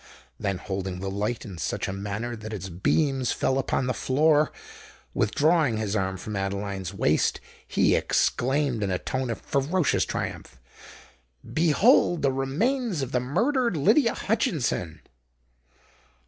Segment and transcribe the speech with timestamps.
[0.39, 4.45] Then, holding the light in such a manner that its beams fell upon the floor,
[4.51, 4.51] and
[5.13, 10.57] withdrawing his arm from Adeline's waist, he exclaimed in a tone of ferocious triumph,
[11.53, 15.01] "Behold the remains of the murdered Lydia Hutchinson!"